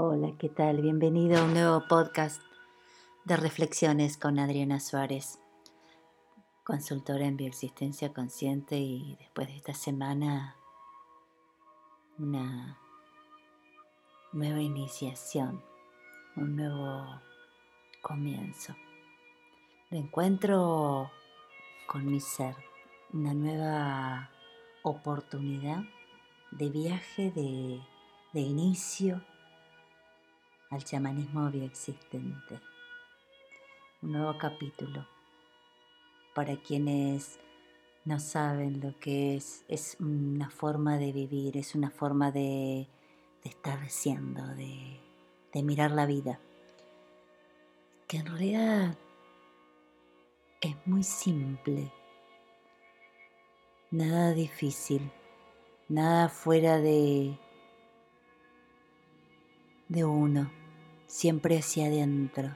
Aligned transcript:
Hola, 0.00 0.30
¿qué 0.38 0.48
tal? 0.48 0.80
Bienvenido 0.80 1.40
a 1.40 1.42
un 1.42 1.54
nuevo 1.54 1.88
podcast 1.88 2.40
de 3.24 3.36
reflexiones 3.36 4.16
con 4.16 4.38
Adriana 4.38 4.78
Suárez, 4.78 5.40
consultora 6.62 7.26
en 7.26 7.36
bioexistencia 7.36 8.12
consciente 8.12 8.76
y 8.78 9.16
después 9.18 9.48
de 9.48 9.56
esta 9.56 9.74
semana 9.74 10.54
una 12.16 12.78
nueva 14.32 14.60
iniciación, 14.60 15.64
un 16.36 16.54
nuevo 16.54 17.20
comienzo. 18.00 18.76
De 19.90 19.98
encuentro 19.98 21.10
con 21.88 22.06
mi 22.06 22.20
ser, 22.20 22.54
una 23.12 23.34
nueva 23.34 24.30
oportunidad 24.84 25.82
de 26.52 26.70
viaje, 26.70 27.32
de, 27.32 27.80
de 28.32 28.40
inicio 28.40 29.24
al 30.70 30.84
chamanismo 30.84 31.50
bioexistente. 31.50 32.60
Un 34.02 34.12
nuevo 34.12 34.36
capítulo. 34.38 35.06
Para 36.34 36.56
quienes 36.56 37.40
no 38.04 38.20
saben 38.20 38.80
lo 38.80 38.98
que 39.00 39.36
es, 39.36 39.64
es 39.68 39.96
una 39.98 40.50
forma 40.50 40.98
de 40.98 41.12
vivir, 41.12 41.56
es 41.56 41.74
una 41.74 41.90
forma 41.90 42.30
de, 42.30 42.86
de 43.42 43.50
estar 43.50 43.88
siendo, 43.88 44.46
de, 44.54 45.00
de 45.52 45.62
mirar 45.62 45.90
la 45.90 46.06
vida, 46.06 46.38
que 48.06 48.18
en 48.18 48.26
realidad 48.26 48.96
es 50.60 50.76
muy 50.86 51.02
simple, 51.02 51.90
nada 53.90 54.32
difícil, 54.32 55.10
nada 55.88 56.28
fuera 56.28 56.78
de, 56.78 57.36
de 59.88 60.04
uno 60.04 60.57
siempre 61.08 61.58
hacia 61.58 61.86
adentro, 61.86 62.54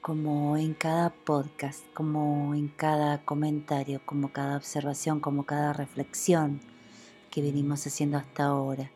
como 0.00 0.56
en 0.56 0.72
cada 0.72 1.10
podcast, 1.10 1.84
como 1.92 2.54
en 2.54 2.68
cada 2.68 3.24
comentario, 3.24 4.00
como 4.06 4.32
cada 4.32 4.56
observación, 4.56 5.18
como 5.18 5.44
cada 5.44 5.72
reflexión 5.72 6.60
que 7.30 7.42
venimos 7.42 7.84
haciendo 7.84 8.18
hasta 8.18 8.44
ahora. 8.44 8.90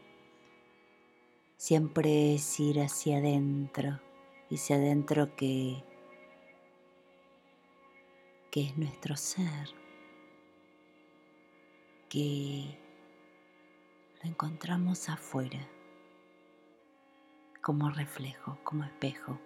Siempre 1.57 2.35
es 2.35 2.61
ir 2.61 2.81
hacia 2.81 3.19
adentro, 3.19 4.01
y 4.49 4.55
hacia 4.55 4.77
adentro 4.77 5.35
que, 5.35 5.83
que 8.53 8.69
es 8.69 8.79
nuestro 8.79 9.17
ser, 9.17 9.69
que 12.09 12.79
lo 14.23 14.31
encontramos 14.31 15.09
afuera 15.09 15.69
como 17.67 17.91
reflejo, 17.91 18.57
como 18.63 18.85
espejo. 18.85 19.41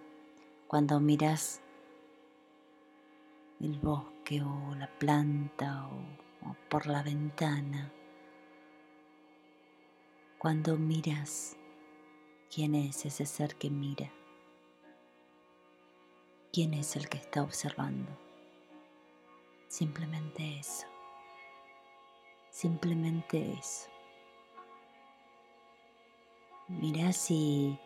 Cuando 0.69 1.01
miras 1.01 1.63
el 3.61 3.79
bosque 3.79 4.43
o 4.43 4.75
la 4.75 4.91
planta 4.99 5.89
o, 5.89 6.55
por 6.69 6.87
la 6.87 7.03
ventana, 7.03 7.91
cuando 10.37 10.77
miras 10.77 11.57
quién 12.55 12.75
es 12.75 13.07
ese 13.07 13.25
ser 13.25 13.57
que 13.57 13.71
mira, 13.71 14.13
quién 16.53 16.75
es 16.75 16.97
el 16.97 17.09
que 17.09 17.17
está 17.17 17.43
observando. 17.43 18.11
Simplemente 19.69 20.59
eso. 20.59 20.87
Simplemente 22.51 23.55
eso. 23.55 23.89
Mira 26.69 27.15
si 27.15 27.79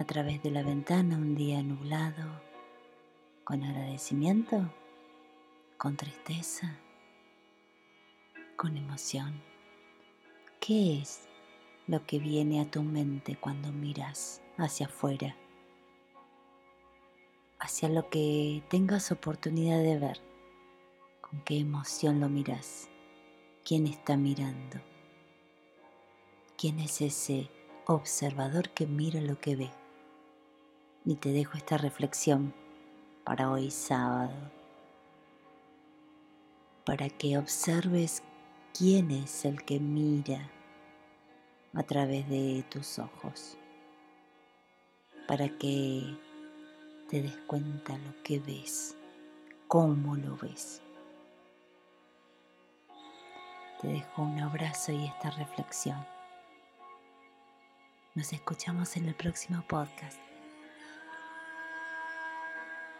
a 0.00 0.04
través 0.04 0.42
de 0.42 0.50
la 0.50 0.62
ventana 0.62 1.18
un 1.18 1.34
día 1.34 1.62
nublado, 1.62 2.40
con 3.44 3.62
agradecimiento, 3.62 4.72
con 5.76 5.94
tristeza, 5.98 6.74
con 8.56 8.78
emoción. 8.78 9.42
¿Qué 10.58 11.00
es 11.02 11.28
lo 11.86 12.06
que 12.06 12.18
viene 12.18 12.62
a 12.62 12.70
tu 12.70 12.82
mente 12.82 13.36
cuando 13.36 13.72
miras 13.72 14.40
hacia 14.56 14.86
afuera? 14.86 15.36
Hacia 17.58 17.90
lo 17.90 18.08
que 18.08 18.62
tengas 18.70 19.12
oportunidad 19.12 19.82
de 19.82 19.98
ver. 19.98 20.20
¿Con 21.20 21.42
qué 21.42 21.58
emoción 21.58 22.20
lo 22.20 22.30
miras? 22.30 22.88
¿Quién 23.66 23.86
está 23.86 24.16
mirando? 24.16 24.80
¿Quién 26.56 26.80
es 26.80 27.02
ese 27.02 27.50
observador 27.84 28.70
que 28.70 28.86
mira 28.86 29.20
lo 29.20 29.38
que 29.38 29.56
ve? 29.56 29.70
Y 31.04 31.16
te 31.16 31.30
dejo 31.30 31.56
esta 31.56 31.78
reflexión 31.78 32.52
para 33.24 33.50
hoy 33.50 33.70
sábado, 33.70 34.34
para 36.84 37.08
que 37.08 37.38
observes 37.38 38.22
quién 38.76 39.10
es 39.10 39.44
el 39.44 39.64
que 39.64 39.80
mira 39.80 40.50
a 41.74 41.82
través 41.82 42.28
de 42.28 42.64
tus 42.68 42.98
ojos, 42.98 43.56
para 45.26 45.48
que 45.48 46.16
te 47.08 47.22
des 47.22 47.36
cuenta 47.46 47.96
lo 47.98 48.22
que 48.22 48.38
ves, 48.38 48.96
cómo 49.68 50.16
lo 50.16 50.36
ves. 50.36 50.82
Te 53.80 53.88
dejo 53.88 54.22
un 54.22 54.38
abrazo 54.40 54.92
y 54.92 55.06
esta 55.06 55.30
reflexión. 55.30 56.04
Nos 58.14 58.32
escuchamos 58.32 58.96
en 58.96 59.06
el 59.06 59.14
próximo 59.14 59.64
podcast. 59.66 60.29